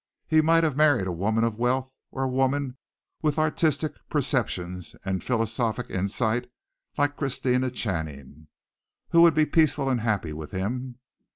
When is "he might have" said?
0.25-0.75